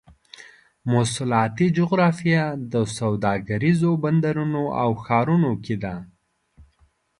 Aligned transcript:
مواصلاتي 0.89 1.67
جغرافیه 1.77 2.43
د 2.73 2.75
سوداګریزو 2.97 3.91
بندرونو 4.03 4.63
او 4.81 4.89
ښارونو 5.03 5.51
کې 5.63 5.75
ده. 5.83 5.95